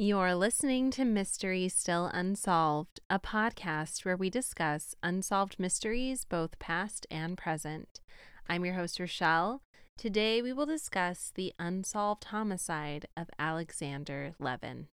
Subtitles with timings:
[0.00, 7.04] You're listening to Mystery Still Unsolved, a podcast where we discuss unsolved mysteries, both past
[7.10, 7.98] and present.
[8.48, 9.60] I'm your host, Rochelle.
[9.96, 14.86] Today we will discuss the unsolved homicide of Alexander Levin.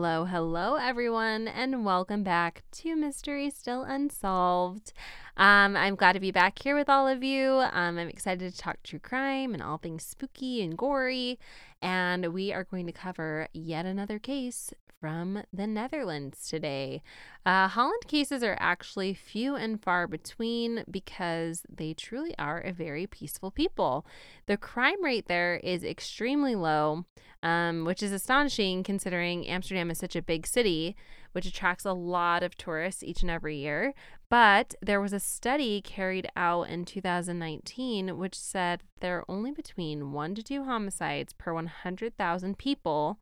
[0.00, 4.92] Hello, hello, everyone, and welcome back to Mystery Still Unsolved.
[5.38, 7.62] Um, I'm glad to be back here with all of you.
[7.72, 11.38] Um, I'm excited to talk true crime and all things spooky and gory.
[11.80, 17.02] And we are going to cover yet another case from the Netherlands today.
[17.46, 23.06] Uh, Holland cases are actually few and far between because they truly are a very
[23.06, 24.04] peaceful people.
[24.46, 27.04] The crime rate there is extremely low,
[27.44, 30.96] um, which is astonishing considering Amsterdam is such a big city,
[31.30, 33.94] which attracts a lot of tourists each and every year.
[34.30, 40.12] But there was a study carried out in 2019 which said there are only between
[40.12, 43.18] one to two homicides per 100,000 people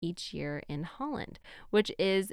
[0.00, 1.38] each year in Holland,
[1.70, 2.32] which is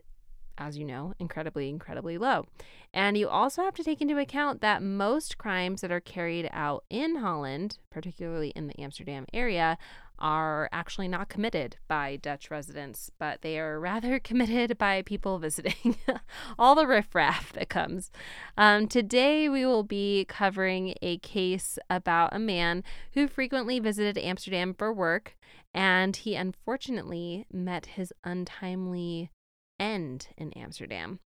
[0.57, 2.45] as you know, incredibly, incredibly low.
[2.93, 6.85] And you also have to take into account that most crimes that are carried out
[6.89, 9.77] in Holland, particularly in the Amsterdam area,
[10.19, 15.97] are actually not committed by Dutch residents, but they are rather committed by people visiting.
[16.59, 18.11] All the riffraff that comes.
[18.57, 24.73] Um, today, we will be covering a case about a man who frequently visited Amsterdam
[24.73, 25.35] for work,
[25.73, 29.31] and he unfortunately met his untimely
[29.79, 31.19] end in Amsterdam.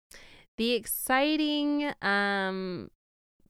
[0.58, 2.90] The exciting um,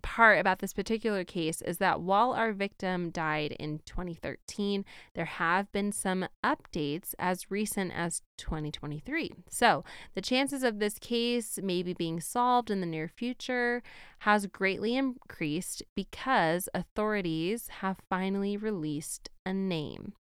[0.01, 5.71] part about this particular case is that while our victim died in 2013, there have
[5.71, 9.31] been some updates as recent as 2023.
[9.49, 9.83] So,
[10.15, 13.83] the chances of this case maybe being solved in the near future
[14.19, 20.13] has greatly increased because authorities have finally released a name.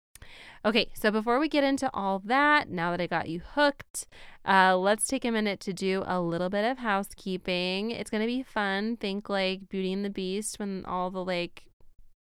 [0.66, 4.08] Okay, so before we get into all that, now that I got you hooked,
[4.46, 7.92] uh, let's take a minute to do a little bit of housekeeping.
[7.92, 8.98] It's gonna be fun.
[8.98, 11.64] Think like Beauty and the Beast when all the like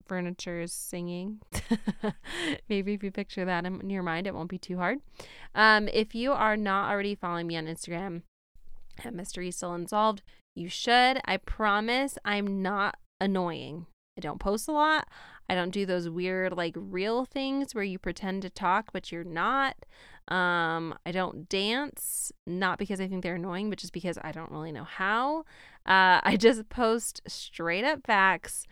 [0.06, 1.40] furniture is singing.
[2.68, 4.98] Maybe if you picture that in your mind, it won't be too hard.
[5.54, 8.22] Um, if you are not already following me on Instagram
[9.04, 10.22] at Mystery Still Unsolved,
[10.54, 11.20] you should.
[11.24, 13.86] I promise I'm not annoying.
[14.16, 15.08] I don't post a lot.
[15.48, 19.24] I don't do those weird like reel things where you pretend to talk but you're
[19.24, 19.76] not.
[20.28, 24.50] Um, I don't dance, not because I think they're annoying, but just because I don't
[24.50, 25.40] really know how.
[25.86, 28.66] Uh, I just post straight up facts.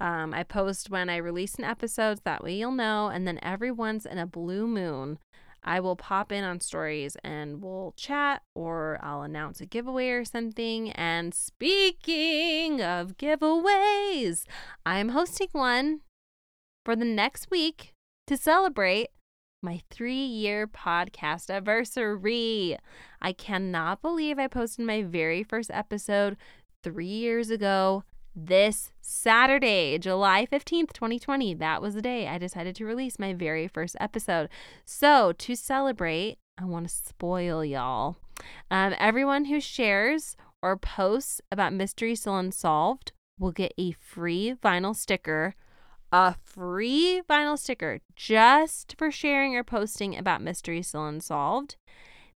[0.00, 3.08] Um, I post when I release an episode, that way you'll know.
[3.08, 5.18] And then every once in a blue moon,
[5.62, 10.24] I will pop in on stories and we'll chat or I'll announce a giveaway or
[10.24, 10.92] something.
[10.92, 14.44] And speaking of giveaways,
[14.84, 16.02] I'm hosting one
[16.86, 17.92] for the next week
[18.28, 19.08] to celebrate
[19.60, 22.78] my three year podcast anniversary.
[23.20, 26.36] I cannot believe I posted my very first episode
[26.84, 28.04] three years ago
[28.36, 31.54] this Saturday, July 15th, 2020.
[31.54, 34.48] That was the day I decided to release my very first episode.
[34.84, 38.16] So, to celebrate, I want to spoil y'all.
[38.70, 43.10] Um, everyone who shares or posts about Mystery Still Unsolved
[43.40, 45.56] will get a free vinyl sticker
[46.16, 51.76] a free vinyl sticker just for sharing or posting about Mystery Still Unsolved.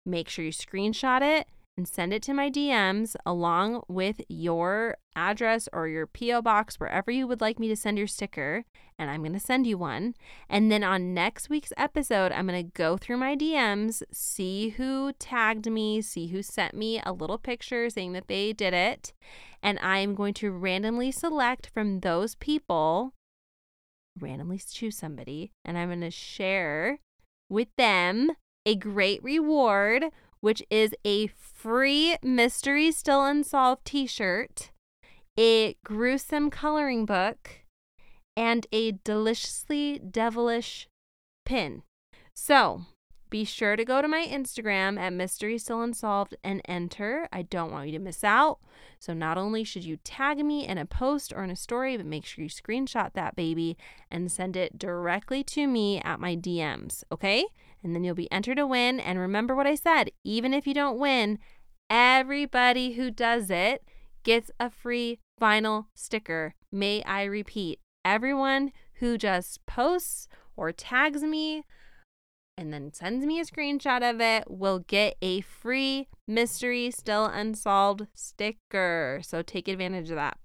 [0.04, 1.46] Make sure you screenshot it
[1.78, 6.42] and send it to my DMs along with your address or your P.O.
[6.42, 8.66] box, wherever you would like me to send your sticker.
[8.98, 10.12] And I'm going to send you one.
[10.50, 15.14] And then on next week's episode, I'm going to go through my DMs, see who
[15.14, 19.14] tagged me, see who sent me a little picture saying that they did it.
[19.62, 23.14] And I'm going to randomly select from those people
[24.20, 26.98] randomly choose somebody and I'm going to share
[27.48, 28.32] with them
[28.66, 30.06] a great reward,
[30.40, 34.70] which is a free Mystery Still Unsolved t shirt,
[35.38, 37.64] a gruesome coloring book,
[38.36, 40.86] and a deliciously devilish
[41.44, 41.82] pin.
[42.34, 42.82] So
[43.30, 47.28] be sure to go to my Instagram at Mystery Still Unsolved and enter.
[47.32, 48.58] I don't want you to miss out.
[48.98, 52.06] So, not only should you tag me in a post or in a story, but
[52.06, 53.78] make sure you screenshot that baby
[54.10, 57.46] and send it directly to me at my DMs, okay?
[57.82, 59.00] And then you'll be entered to win.
[59.00, 61.38] And remember what I said even if you don't win,
[61.88, 63.84] everybody who does it
[64.22, 71.64] gets a free vinyl sticker may I repeat, everyone who just posts or tags me
[72.60, 78.06] and then sends me a screenshot of it will get a free mystery still unsolved
[78.14, 79.20] sticker.
[79.24, 80.36] So take advantage of that.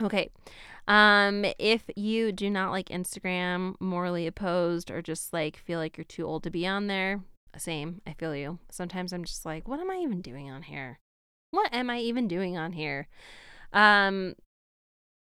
[0.00, 0.30] Okay.
[0.86, 6.04] Um if you do not like Instagram, morally opposed or just like feel like you're
[6.04, 7.22] too old to be on there,
[7.58, 8.02] same.
[8.06, 8.60] I feel you.
[8.70, 11.00] Sometimes I'm just like, what am I even doing on here?
[11.50, 13.08] What am I even doing on here?
[13.72, 14.34] Um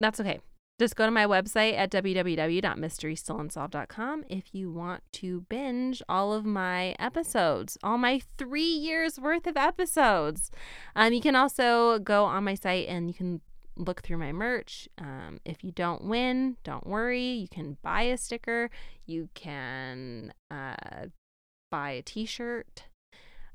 [0.01, 0.41] that's okay
[0.79, 6.95] just go to my website at www.mysterystillunsolved.com if you want to binge all of my
[6.97, 10.49] episodes, all my three years worth of episodes.
[10.95, 13.41] Um, you can also go on my site and you can
[13.75, 14.89] look through my merch.
[14.97, 17.23] Um, if you don't win, don't worry.
[17.23, 18.69] You can buy a sticker.
[19.05, 21.07] You can uh,
[21.71, 22.85] buy a T-shirt.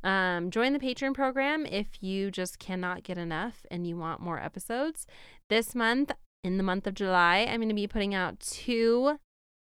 [0.04, 4.40] Um, join the Patreon program if you just cannot get enough and you want more
[4.40, 5.06] episodes.
[5.48, 6.12] This month,
[6.48, 9.18] in the month of July, I'm going to be putting out two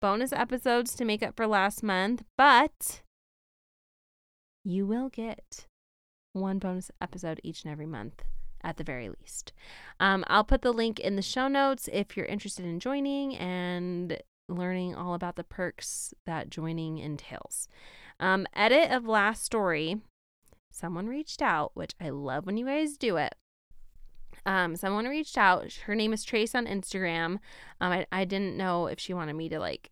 [0.00, 3.02] bonus episodes to make up for last month, but
[4.64, 5.66] you will get
[6.34, 8.22] one bonus episode each and every month
[8.62, 9.52] at the very least.
[9.98, 14.16] Um, I'll put the link in the show notes if you're interested in joining and
[14.48, 17.66] learning all about the perks that joining entails.
[18.20, 19.96] Um, edit of last story.
[20.70, 23.34] Someone reached out, which I love when you guys do it
[24.46, 25.72] um, someone reached out.
[25.86, 27.38] Her name is Trace on Instagram.
[27.80, 29.90] Um, I, I didn't know if she wanted me to like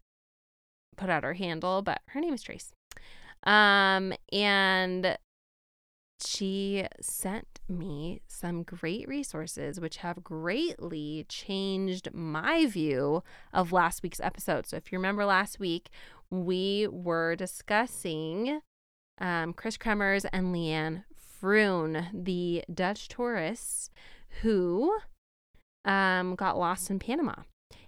[0.96, 2.72] put out her handle, but her name is Trace.
[3.44, 5.18] Um, and
[6.24, 13.22] she sent me some great resources which have greatly changed my view
[13.52, 14.66] of last week's episode.
[14.66, 15.90] So if you remember last week,
[16.30, 18.60] we were discussing
[19.18, 23.90] um, Kris Kremers and Leanne Froon, the Dutch tourists
[24.42, 24.96] who
[25.84, 27.34] um, got lost in Panama.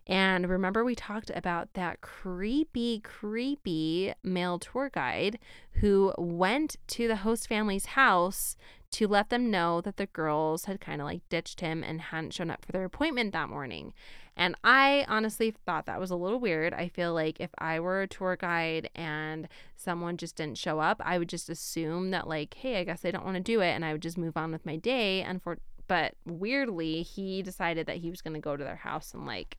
[0.07, 5.39] And remember, we talked about that creepy, creepy male tour guide
[5.73, 8.57] who went to the host family's house
[8.93, 12.33] to let them know that the girls had kind of like ditched him and hadn't
[12.33, 13.93] shown up for their appointment that morning.
[14.35, 16.73] And I honestly thought that was a little weird.
[16.73, 21.03] I feel like if I were a tour guide and someone just didn't show up,
[21.05, 23.71] I would just assume that, like, hey, I guess they don't want to do it.
[23.71, 25.23] And I would just move on with my day.
[25.23, 29.13] And for but weirdly, he decided that he was going to go to their house
[29.15, 29.59] and like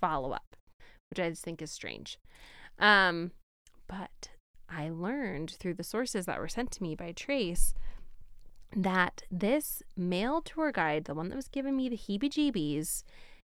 [0.00, 0.56] follow up,
[1.10, 2.18] which I just think is strange.
[2.78, 3.32] Um,
[3.88, 4.30] but
[4.68, 7.74] I learned through the sources that were sent to me by Trace
[8.74, 13.02] that this male tour guide, the one that was giving me the heebie jeebies,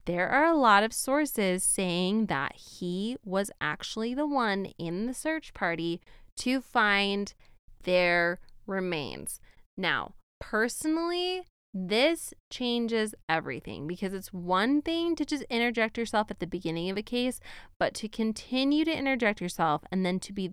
[0.07, 5.15] there are a lot of sources saying that he was actually the one in the
[5.15, 6.01] search party
[6.37, 7.35] to find
[7.83, 9.41] their remains.
[9.77, 16.47] Now, personally, this changes everything because it's one thing to just interject yourself at the
[16.47, 17.41] beginning of a case,
[17.79, 20.51] but to continue to interject yourself and then to be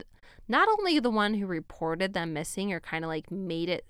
[0.47, 3.85] not only the one who reported them missing or kind of like made it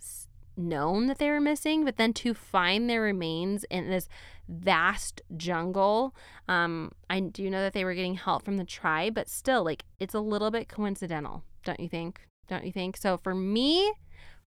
[0.56, 4.07] known that they were missing, but then to find their remains in this
[4.47, 6.15] vast jungle.
[6.47, 9.83] Um, I do know that they were getting help from the tribe, but still, like,
[10.00, 12.21] it's a little bit coincidental, don't you think?
[12.47, 12.97] Don't you think?
[12.97, 13.94] So for me,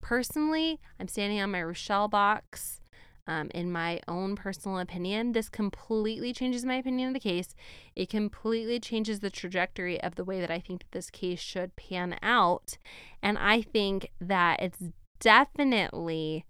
[0.01, 2.81] Personally, I'm standing on my Rochelle box.
[3.29, 7.55] Um, in my own personal opinion, this completely changes my opinion of the case.
[7.93, 11.75] It completely changes the trajectory of the way that I think that this case should
[11.75, 12.77] pan out.
[13.21, 14.81] And I think that it's
[15.19, 16.45] definitely,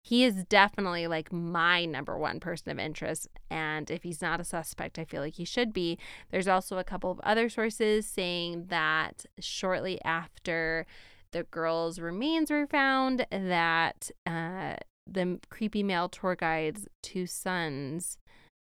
[0.00, 3.26] he is definitely like my number one person of interest.
[3.50, 5.98] And if he's not a suspect, I feel like he should be.
[6.30, 10.86] There's also a couple of other sources saying that shortly after
[11.32, 14.74] the girls' remains were found, that uh,
[15.06, 18.18] the creepy male tour guide's two sons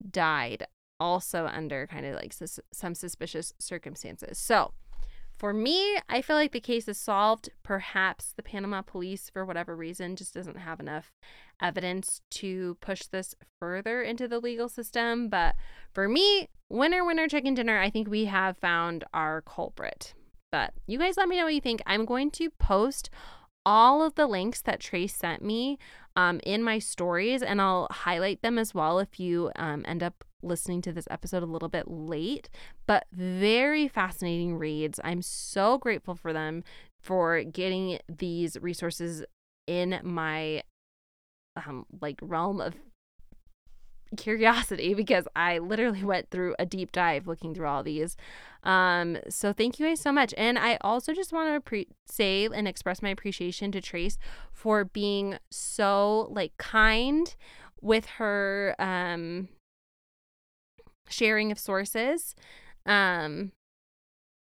[0.10, 0.66] died
[1.00, 4.38] also under kind of like sus- some suspicious circumstances.
[4.38, 4.74] So,
[5.38, 7.50] for me, I feel like the case is solved.
[7.64, 11.14] Perhaps the Panama police, for whatever reason, just doesn't have enough
[11.62, 15.30] evidence to push this further into the legal system.
[15.30, 15.56] But
[15.94, 20.14] for me, winner, winner, chicken dinner, I think we have found our culprit.
[20.52, 21.82] But you guys let me know what you think.
[21.86, 23.10] I'm going to post
[23.66, 25.78] all of the links that Trace sent me
[26.16, 30.24] um, in my stories, and I'll highlight them as well if you um, end up
[30.42, 32.50] listening to this episode a little bit late.
[32.88, 35.00] But very fascinating reads.
[35.04, 36.64] I'm so grateful for them
[37.00, 39.24] for getting these resources
[39.68, 40.64] in my
[41.56, 42.76] um, like realm of
[44.18, 48.16] curiosity because I literally went through a deep dive looking through all these.
[48.64, 50.34] Um, so thank you guys so much.
[50.38, 54.18] And I also just want to pre- say and express my appreciation to Trace
[54.52, 57.36] for being so like kind
[57.82, 59.48] with her um
[61.10, 62.36] sharing of sources.
[62.86, 63.52] Um,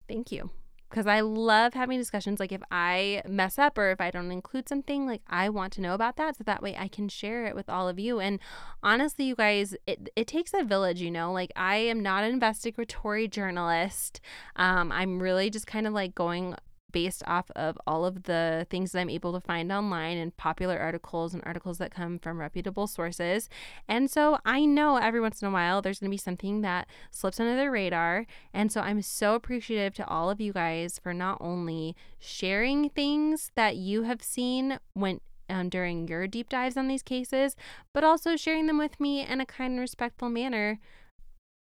[0.08, 0.50] thank you
[0.96, 2.40] because I love having discussions.
[2.40, 5.82] Like if I mess up or if I don't include something, like I want to
[5.82, 8.18] know about that so that way I can share it with all of you.
[8.18, 8.40] And
[8.82, 11.34] honestly, you guys, it, it takes a village, you know.
[11.34, 14.22] Like I am not an investigatory journalist.
[14.56, 16.54] Um, I'm really just kind of like going
[16.96, 20.78] based off of all of the things that I'm able to find online and popular
[20.78, 23.50] articles and articles that come from reputable sources.
[23.86, 26.88] And so I know every once in a while there's going to be something that
[27.10, 28.24] slips under the radar.
[28.54, 33.52] And so I'm so appreciative to all of you guys for not only sharing things
[33.56, 37.56] that you have seen when um, during your deep dives on these cases,
[37.92, 40.78] but also sharing them with me in a kind and respectful manner.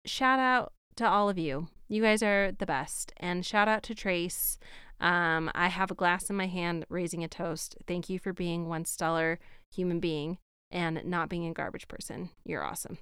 [0.06, 1.68] Shout out to all of you.
[1.90, 3.14] You guys are the best.
[3.18, 4.58] And shout out to Trace.
[5.00, 7.78] Um, I have a glass in my hand raising a toast.
[7.88, 9.40] Thank you for being one stellar
[9.72, 10.40] human being
[10.70, 12.30] and not being a garbage person.
[12.44, 12.98] You're awesome.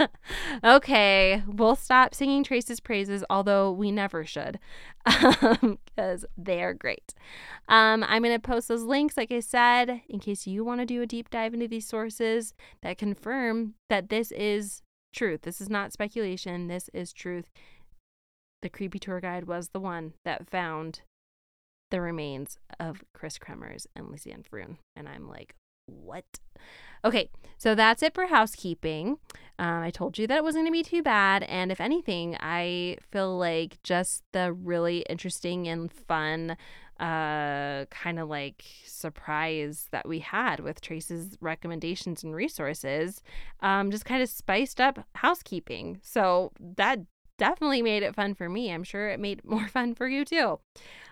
[0.64, 4.58] okay, we'll stop singing Trace's praises, although we never should,
[5.04, 7.14] because um, they are great.
[7.68, 10.86] Um, I'm going to post those links, like I said, in case you want to
[10.86, 14.82] do a deep dive into these sources that confirm that this is
[15.14, 15.42] truth.
[15.42, 17.50] This is not speculation, this is truth.
[18.60, 21.02] The creepy tour guide was the one that found
[21.90, 24.78] the remains of Kris Kremers and Lisanne Froon.
[24.96, 25.54] And I'm like,
[25.86, 26.24] what?
[27.04, 29.18] Okay, so that's it for housekeeping.
[29.58, 31.44] Um, I told you that it wasn't going to be too bad.
[31.44, 36.56] And if anything, I feel like just the really interesting and fun
[37.00, 43.22] uh kind of like surprise that we had with Trace's recommendations and resources
[43.60, 46.00] um just kind of spiced up housekeeping.
[46.02, 46.98] So that
[47.38, 48.72] definitely made it fun for me.
[48.72, 50.58] I'm sure it made more fun for you too.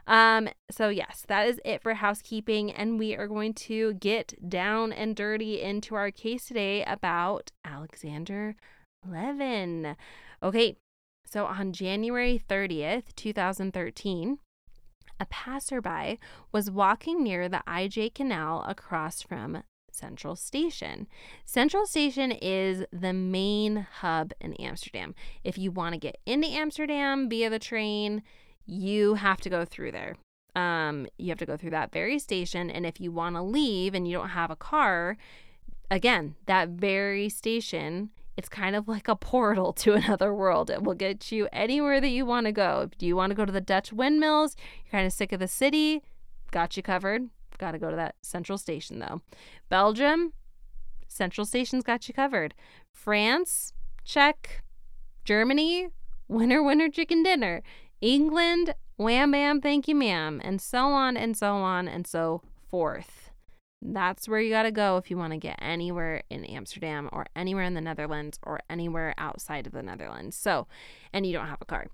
[0.06, 4.92] Um, so yes, that is it for housekeeping, and we are going to get down
[4.92, 8.54] and dirty into our case today about Alexander
[9.04, 9.97] Levin.
[10.42, 10.76] Okay,
[11.25, 14.38] so on January 30th, 2013,
[15.18, 16.21] a passerby
[16.52, 19.62] was walking near the IJ Canal across from
[19.96, 21.06] Central Station.
[21.44, 25.14] Central Station is the main hub in Amsterdam.
[25.42, 28.22] If you want to get into Amsterdam via the train,
[28.66, 30.16] you have to go through there.
[30.54, 32.70] Um, you have to go through that very station.
[32.70, 35.16] And if you want to leave and you don't have a car,
[35.90, 40.70] again, that very station, it's kind of like a portal to another world.
[40.70, 42.90] It will get you anywhere that you want to go.
[42.98, 44.56] Do you want to go to the Dutch windmills?
[44.84, 46.02] You're kind of sick of the city?
[46.50, 47.28] Got you covered.
[47.58, 49.22] Got to go to that central station though.
[49.68, 50.32] Belgium,
[51.08, 52.54] central station's got you covered.
[52.92, 53.72] France,
[54.04, 54.62] check.
[55.25, 55.88] Germany,
[56.28, 57.62] winner, winner, chicken dinner.
[58.00, 63.30] England, wham bam, thank you, ma'am, and so on and so on and so forth.
[63.82, 67.26] That's where you got to go if you want to get anywhere in Amsterdam or
[67.36, 70.36] anywhere in the Netherlands or anywhere outside of the Netherlands.
[70.36, 70.66] So,
[71.12, 71.86] and you don't have a car.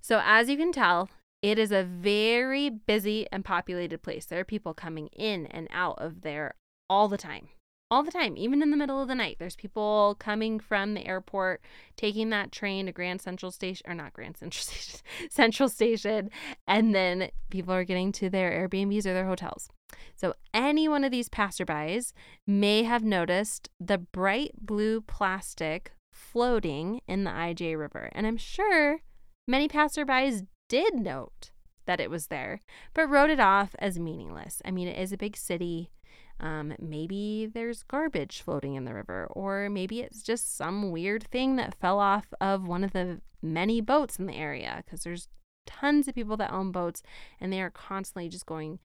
[0.00, 1.08] So, as you can tell,
[1.42, 4.26] it is a very busy and populated place.
[4.26, 6.54] There are people coming in and out of there
[6.88, 7.48] all the time
[7.90, 9.36] all the time, even in the middle of the night.
[9.38, 11.60] There's people coming from the airport,
[11.96, 15.00] taking that train to Grand Central Station, or not Grand Central Station,
[15.30, 16.30] Central Station,
[16.66, 19.68] and then people are getting to their Airbnbs or their hotels.
[20.16, 22.12] So, any one of these passerbys
[22.46, 28.10] may have noticed the bright blue plastic floating in the IJ River.
[28.12, 29.00] And I'm sure
[29.46, 31.50] many passerbys did note
[31.86, 32.60] that it was there,
[32.94, 34.60] but wrote it off as meaningless.
[34.64, 35.90] I mean, it is a big city.
[36.38, 41.56] Um, maybe there's garbage floating in the river, or maybe it's just some weird thing
[41.56, 45.28] that fell off of one of the many boats in the area because there's
[45.66, 47.02] tons of people that own boats
[47.40, 48.78] and they are constantly just going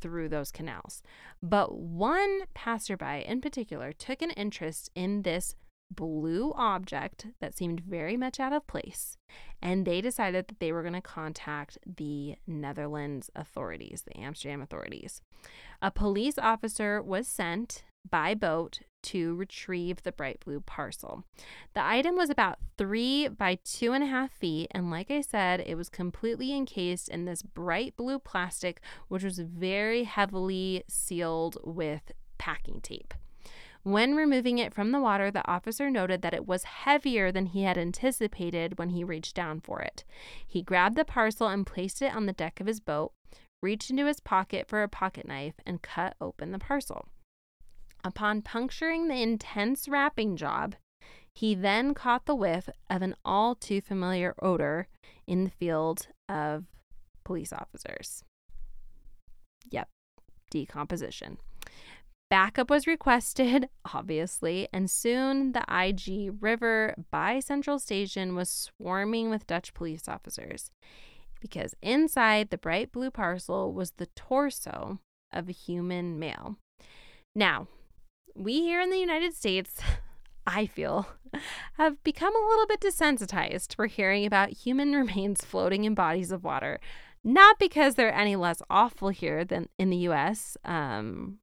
[0.00, 1.02] through those canals.
[1.42, 5.54] But one passerby in particular took an interest in this
[5.90, 9.16] blue object that seemed very much out of place,
[9.62, 15.20] and they decided that they were going to contact the Netherlands authorities, the Amsterdam authorities.
[15.80, 21.24] A police officer was sent by boat to retrieve the bright blue parcel.
[21.74, 25.62] The item was about three by two and a half feet, and like I said,
[25.66, 32.12] it was completely encased in this bright blue plastic, which was very heavily sealed with
[32.38, 33.14] packing tape.
[33.84, 37.64] When removing it from the water, the officer noted that it was heavier than he
[37.64, 40.04] had anticipated when he reached down for it.
[40.46, 43.12] He grabbed the parcel and placed it on the deck of his boat,
[43.62, 47.08] reached into his pocket for a pocket knife, and cut open the parcel.
[48.02, 50.76] Upon puncturing the intense wrapping job,
[51.34, 54.88] he then caught the whiff of an all too familiar odor
[55.26, 56.64] in the field of
[57.22, 58.24] police officers.
[59.70, 59.88] Yep,
[60.50, 61.36] decomposition.
[62.34, 69.46] Backup was requested, obviously, and soon the IJ River by Central Station was swarming with
[69.46, 70.72] Dutch police officers
[71.40, 74.98] because inside the bright blue parcel was the torso
[75.32, 76.56] of a human male.
[77.36, 77.68] Now,
[78.34, 79.80] we here in the United States,
[80.44, 81.06] I feel,
[81.74, 86.42] have become a little bit desensitized for hearing about human remains floating in bodies of
[86.42, 86.80] water.
[87.22, 91.38] Not because they're any less awful here than in the US um,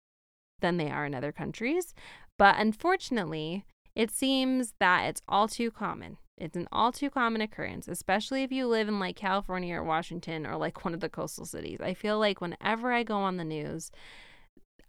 [0.61, 1.93] than they are in other countries,
[2.37, 3.65] but unfortunately,
[3.95, 6.17] it seems that it's all too common.
[6.37, 10.47] It's an all too common occurrence, especially if you live in like California or Washington
[10.47, 11.79] or like one of the coastal cities.
[11.81, 13.91] I feel like whenever I go on the news,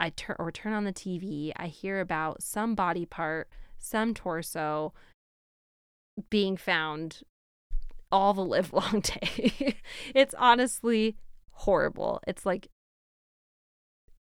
[0.01, 3.49] I turn or turn on the TV, I hear about some body part,
[3.79, 4.95] some torso
[6.31, 7.23] being found
[8.11, 9.77] all the live long day.
[10.15, 11.17] it's honestly
[11.51, 12.21] horrible.
[12.27, 12.69] It's like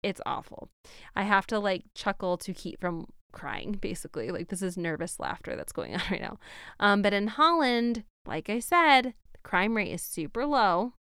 [0.02, 0.68] it's awful.
[1.14, 4.30] I have to like chuckle to keep from crying basically.
[4.30, 6.38] Like this is nervous laughter that's going on right now.
[6.78, 10.94] Um but in Holland, like I said, the crime rate is super low.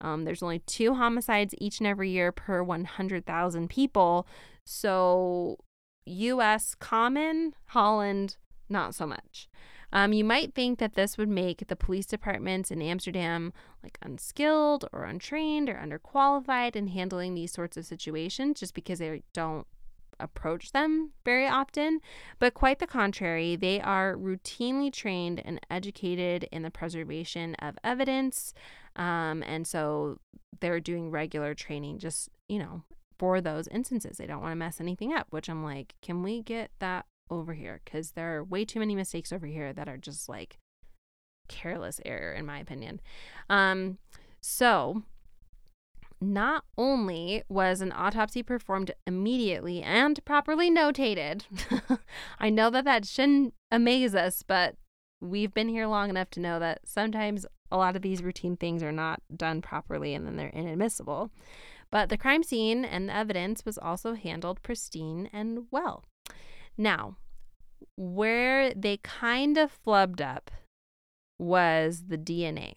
[0.00, 4.26] Um, there's only two homicides each and every year per 100,000 people.
[4.66, 5.58] So,
[6.04, 8.36] US common, Holland,
[8.68, 9.48] not so much.
[9.94, 14.86] Um, you might think that this would make the police departments in Amsterdam like unskilled
[14.92, 19.66] or untrained or underqualified in handling these sorts of situations just because they don't
[20.20, 22.00] approach them very often,
[22.38, 23.56] but quite the contrary.
[23.56, 28.52] They are routinely trained and educated in the preservation of evidence.
[28.96, 30.18] Um, and so
[30.60, 32.82] they're doing regular training just, you know,
[33.18, 34.18] for those instances.
[34.18, 37.54] They don't want to mess anything up, which I'm like, can we get that over
[37.54, 37.80] here?
[37.84, 40.58] Because there are way too many mistakes over here that are just like
[41.48, 43.00] careless error, in my opinion.
[43.48, 43.98] Um,
[44.40, 45.02] so
[46.20, 51.42] not only was an autopsy performed immediately and properly notated,
[52.38, 54.76] I know that that shouldn't amaze us, but
[55.20, 58.82] we've been here long enough to know that sometimes a lot of these routine things
[58.82, 61.30] are not done properly and then they're inadmissible.
[61.90, 66.04] But the crime scene and the evidence was also handled pristine and well.
[66.76, 67.16] Now,
[67.96, 70.50] where they kind of flubbed up
[71.38, 72.74] was the DNA.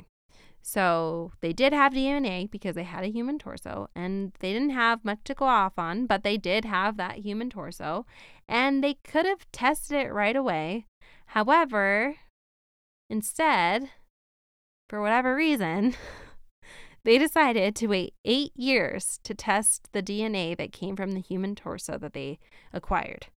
[0.62, 5.06] So they did have DNA because they had a human torso and they didn't have
[5.06, 8.06] much to go off on, but they did have that human torso
[8.50, 10.86] and they could have tested it right away.
[11.28, 12.16] However,
[13.10, 13.92] instead,
[14.90, 15.96] for whatever reason,
[17.06, 21.56] they decided to wait eight years to test the DNA that came from the human
[21.56, 22.40] torso that they
[22.74, 23.28] acquired.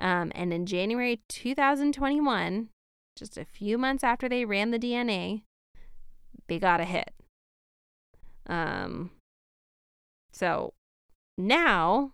[0.00, 2.68] Um, and in January 2021,
[3.16, 5.42] just a few months after they ran the DNA,
[6.46, 7.10] they got a hit.
[8.46, 9.10] Um,
[10.32, 10.72] so
[11.36, 12.12] now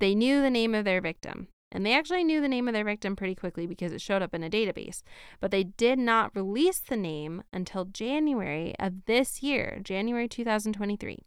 [0.00, 1.48] they knew the name of their victim.
[1.70, 4.34] And they actually knew the name of their victim pretty quickly because it showed up
[4.34, 5.02] in a database.
[5.38, 11.26] But they did not release the name until January of this year, January 2023.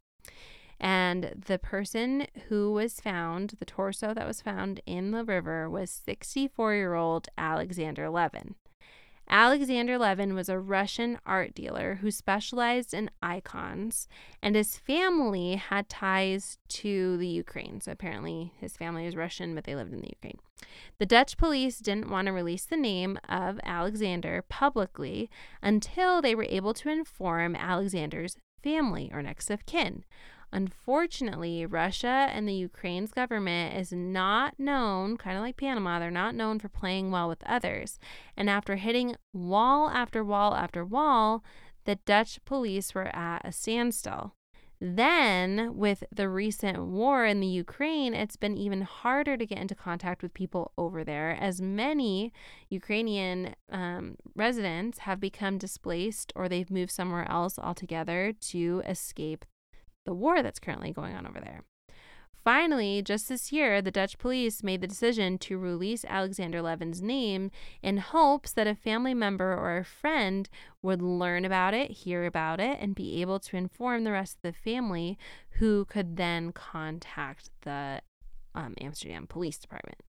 [0.82, 5.92] And the person who was found, the torso that was found in the river, was
[5.92, 8.56] 64 year old Alexander Levin.
[9.30, 14.08] Alexander Levin was a Russian art dealer who specialized in icons,
[14.42, 17.80] and his family had ties to the Ukraine.
[17.80, 20.40] So apparently, his family is Russian, but they lived in the Ukraine.
[20.98, 25.30] The Dutch police didn't want to release the name of Alexander publicly
[25.62, 30.04] until they were able to inform Alexander's family or next of kin.
[30.54, 36.36] Unfortunately, Russia and the Ukraine's government is not known, kind of like Panama, they're not
[36.36, 37.98] known for playing well with others.
[38.36, 41.44] And after hitting wall after wall after wall,
[41.86, 44.34] the Dutch police were at a standstill.
[44.84, 49.76] Then, with the recent war in the Ukraine, it's been even harder to get into
[49.76, 52.34] contact with people over there, as many
[52.68, 59.46] Ukrainian um, residents have become displaced or they've moved somewhere else altogether to escape
[60.06, 61.64] the war that's currently going on over there.
[62.44, 67.52] Finally, just this year, the Dutch police made the decision to release Alexander Levin's name
[67.84, 70.50] in hopes that a family member or a friend
[70.82, 74.42] would learn about it, hear about it, and be able to inform the rest of
[74.42, 75.20] the family
[75.60, 78.02] who could then contact the
[78.56, 80.00] um, Amsterdam Police Department.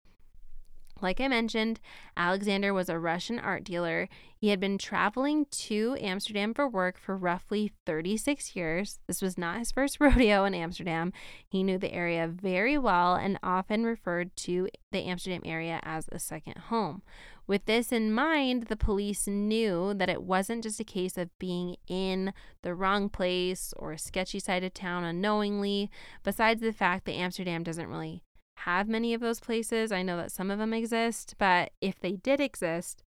[1.03, 1.81] Like I mentioned,
[2.17, 4.09] Alexander was a Russian art dealer.
[4.37, 9.01] He had been traveling to Amsterdam for work for roughly 36 years.
[9.09, 11.13] This was not his first rodeo in Amsterdam.
[11.49, 16.19] He knew the area very well and often referred to the Amsterdam area as a
[16.19, 17.03] second home.
[17.47, 21.77] With this in mind, the police knew that it wasn't just a case of being
[21.89, 25.91] in the wrong place or a sketchy side of town unknowingly,
[26.23, 28.23] besides the fact that Amsterdam doesn't really
[28.59, 29.93] have many of those places.
[29.93, 33.03] I know that some of them exist, but if they did exist,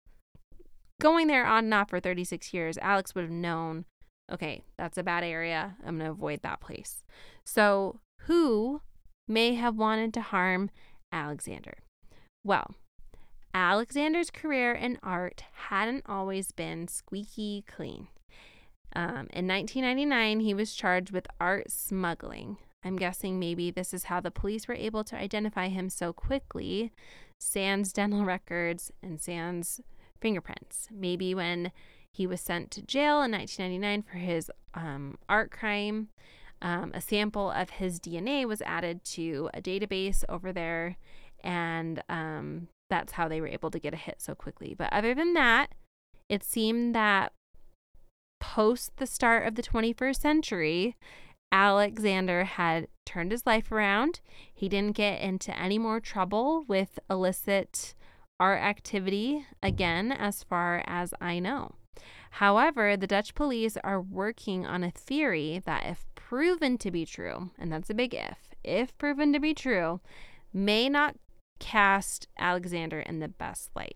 [1.02, 3.86] going there on and off for 36 years, Alex would have known
[4.32, 5.76] okay, that's a bad area.
[5.86, 7.04] I'm going to avoid that place.
[7.46, 8.82] So, who
[9.28, 10.72] may have wanted to harm
[11.12, 11.78] Alexander?
[12.44, 12.76] Well,
[13.54, 18.08] Alexander's career in art hadn't always been squeaky clean.
[18.96, 22.58] Um, in 1999, he was charged with art smuggling.
[22.86, 26.92] I'm guessing maybe this is how the police were able to identify him so quickly.
[27.40, 29.82] Sans dental records and sans
[30.22, 30.88] fingerprints.
[30.92, 31.72] Maybe when
[32.14, 36.10] he was sent to jail in 1999 for his um, art crime,
[36.62, 40.96] um, a sample of his DNA was added to a database over there,
[41.44, 44.74] and um, that's how they were able to get a hit so quickly.
[44.78, 45.76] But other than that,
[46.30, 47.34] it seemed that
[48.40, 50.96] post the start of the 21st century,
[51.52, 54.20] Alexander had turned his life around.
[54.54, 57.94] He didn't get into any more trouble with illicit
[58.40, 61.76] art activity again, as far as I know.
[62.32, 67.52] However, the Dutch police are working on a theory that, if proven to be true,
[67.58, 70.02] and that's a big if, if proven to be true,
[70.52, 71.16] may not
[71.60, 73.96] cast Alexander in the best light.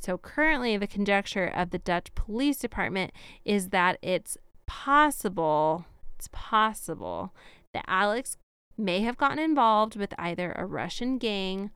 [0.00, 3.12] So currently, the conjecture of the Dutch police department
[3.44, 5.86] is that it's possible,
[6.22, 7.34] it's possible
[7.72, 8.36] that Alex
[8.78, 11.72] may have gotten involved with either a Russian gang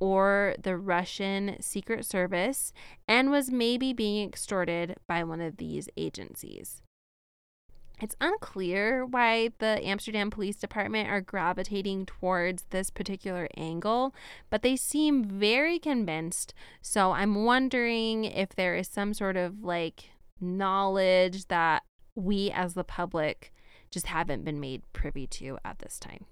[0.00, 2.72] or the Russian Secret Service
[3.06, 6.82] and was maybe being extorted by one of these agencies.
[8.00, 14.12] It's unclear why the Amsterdam Police Department are gravitating towards this particular angle,
[14.50, 16.52] but they seem very convinced.
[16.82, 21.84] So I'm wondering if there is some sort of like knowledge that
[22.16, 23.53] we as the public
[23.94, 26.26] just haven't been made privy to at this time.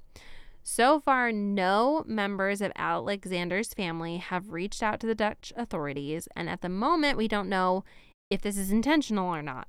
[0.62, 6.48] So far, no members of Alexander's family have reached out to the Dutch authorities, and
[6.48, 7.84] at the moment, we don't know
[8.30, 9.66] if this is intentional or not.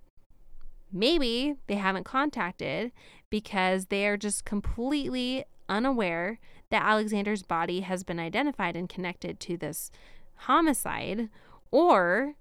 [0.91, 2.91] Maybe they haven't contacted
[3.32, 9.58] because they are just completely unaware that Alexander's body has been identified and connected to
[9.58, 9.89] this
[10.36, 11.29] homicide,
[11.71, 12.36] or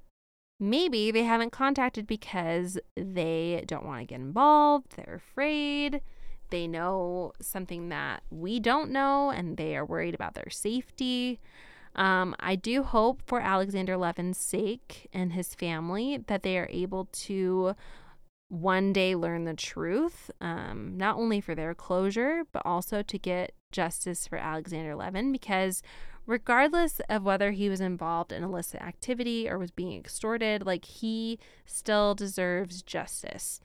[0.63, 6.01] maybe they haven't contacted because they don't want to get involved, they're afraid,
[6.51, 11.41] they know something that we don't know, and they are worried about their safety.
[11.97, 17.07] Um, I do hope for Alexander Levin's sake and his family that they are able
[17.13, 17.75] to
[18.49, 23.53] one day learn the truth, um, not only for their closure, but also to get
[23.73, 25.83] justice for Alexander Levin because
[26.27, 31.39] regardless of whether he was involved in illicit activity or was being extorted, like he
[31.67, 33.61] still deserves justice.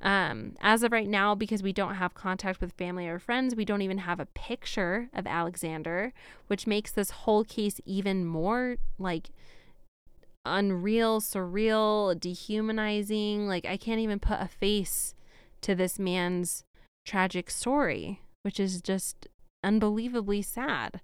[0.00, 3.64] Um, as of right now, because we don't have contact with family or friends, we
[3.64, 6.12] don't even have a picture of Alexander,
[6.48, 9.30] which makes this whole case even more like
[10.44, 13.46] unreal, surreal, dehumanizing.
[13.46, 15.14] Like, I can't even put a face
[15.60, 16.64] to this man's
[17.04, 19.28] tragic story, which is just
[19.62, 21.00] unbelievably sad.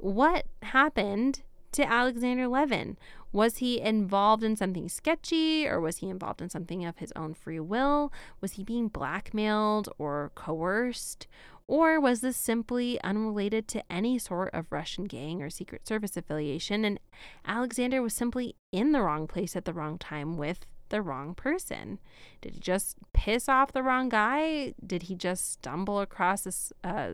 [0.00, 2.96] What happened to Alexander Levin?
[3.32, 7.34] Was he involved in something sketchy or was he involved in something of his own
[7.34, 8.10] free will?
[8.40, 11.26] Was he being blackmailed or coerced?
[11.68, 16.86] Or was this simply unrelated to any sort of Russian gang or Secret Service affiliation?
[16.86, 16.98] And
[17.46, 21.98] Alexander was simply in the wrong place at the wrong time with the wrong person?
[22.40, 24.72] Did he just piss off the wrong guy?
[24.84, 27.12] Did he just stumble across this uh,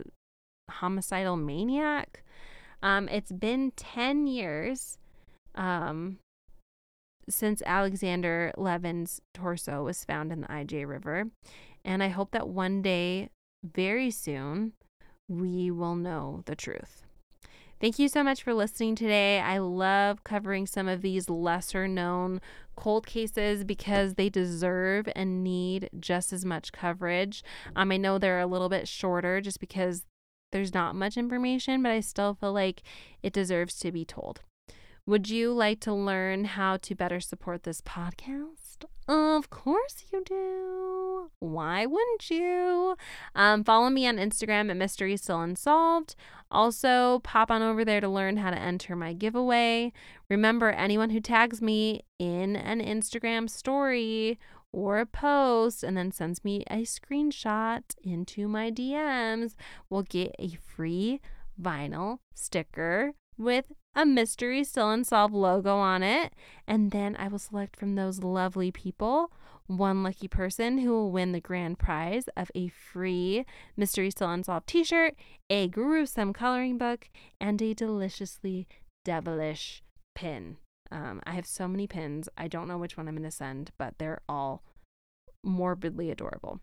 [0.71, 2.23] homicidal maniac?
[2.81, 4.97] Um, it's been 10 years
[5.55, 6.19] um,
[7.29, 11.25] since Alexander Levin's torso was found in the IJ River.
[11.83, 13.29] And I hope that one day
[13.63, 14.73] very soon,
[15.27, 17.03] we will know the truth.
[17.79, 19.39] Thank you so much for listening today.
[19.39, 22.41] I love covering some of these lesser known
[22.75, 27.43] cold cases because they deserve and need just as much coverage.
[27.75, 30.05] Um, I know they're a little bit shorter just because
[30.51, 32.83] there's not much information, but I still feel like
[33.21, 34.41] it deserves to be told.
[35.05, 38.83] Would you like to learn how to better support this podcast?
[39.07, 41.31] Of course you do.
[41.39, 42.97] Why wouldn't you?
[43.33, 46.15] Um, follow me on Instagram at Mystery Still Unsolved.
[46.51, 49.93] Also, pop on over there to learn how to enter my giveaway.
[50.29, 54.37] Remember, anyone who tags me in an Instagram story
[54.71, 59.55] or a post and then sends me a screenshot into my DMs
[59.89, 61.21] will get a free
[61.59, 66.33] vinyl sticker with a mystery still unsolved logo on it.
[66.67, 69.31] And then I will select from those lovely people
[69.67, 74.67] one lucky person who will win the grand prize of a free Mystery Still Unsolved
[74.67, 75.15] t shirt,
[75.49, 78.67] a gruesome coloring book, and a deliciously
[79.03, 79.83] devilish
[80.15, 80.57] pin.
[80.91, 82.29] Um, I have so many pins.
[82.37, 84.63] I don't know which one I'm going to send, but they're all
[85.43, 86.59] morbidly adorable.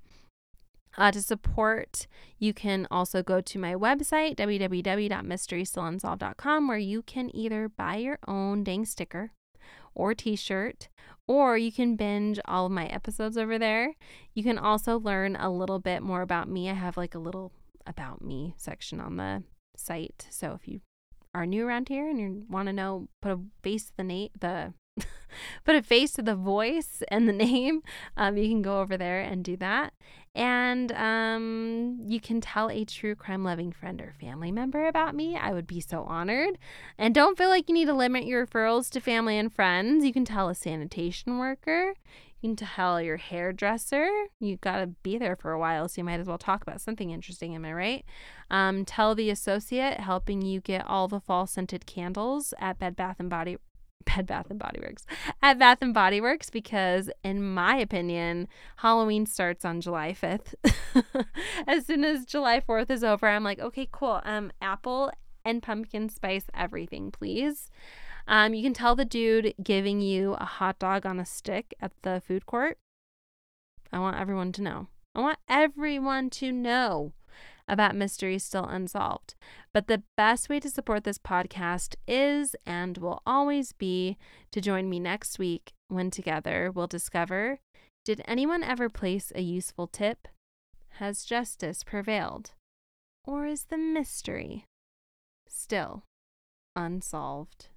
[0.97, 2.07] Uh, to support,
[2.39, 8.63] you can also go to my website, www.mysterystillunsolved.com, where you can either buy your own
[8.63, 9.33] dang sticker
[9.95, 10.89] or t shirt,
[11.27, 13.95] or you can binge all of my episodes over there.
[14.35, 16.71] You can also learn a little bit more about me.
[16.71, 17.53] I have like a little
[17.87, 19.43] about me section on the
[19.77, 20.27] site.
[20.31, 20.81] So if you
[21.35, 24.31] are new around here and you want to know, put a face to the name,
[24.39, 24.73] the
[25.65, 27.83] put a face to the voice and the name,
[28.17, 29.93] um, you can go over there and do that.
[30.37, 35.37] And um, you can tell a true crime loving friend or family member about me.
[35.37, 36.59] I would be so honored.
[36.99, 40.05] And don't feel like you need to limit your referrals to family and friends.
[40.05, 41.95] You can tell a sanitation worker.
[42.45, 44.07] You tell your hairdresser.
[44.39, 46.83] You got to be there for a while, so you might as well talk about
[46.83, 47.55] something interesting.
[47.55, 48.05] Am I right?
[48.51, 53.17] Um, tell the associate helping you get all the fall scented candles at Bed Bath
[53.19, 53.57] and Body
[54.05, 55.07] Bed Bath and Body Works
[55.41, 60.53] at Bath and Body Works because in my opinion Halloween starts on July 5th.
[61.67, 65.11] as soon as July 4th is over I'm like okay cool um apple
[65.47, 67.71] and pumpkin spice everything please.
[68.27, 71.93] Um you can tell the dude giving you a hot dog on a stick at
[72.03, 72.79] the food court.
[73.93, 74.89] I want everyone to know.
[75.15, 77.13] I want everyone to know
[77.69, 79.35] about mysteries still unsolved.
[79.73, 84.19] But the best way to support this podcast is and will always be
[84.53, 87.61] to join me next week when together we'll discover
[88.05, 90.29] did anyone ever place a useful tip?
[90.99, 92.51] Has justice prevailed?
[93.27, 94.67] Or is the mystery
[95.49, 96.03] still
[96.77, 97.69] unsolved?